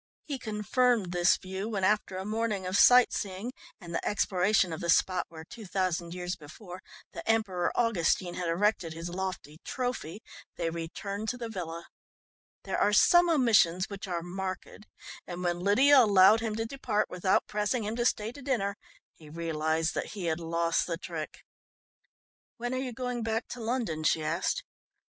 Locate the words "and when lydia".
15.27-15.99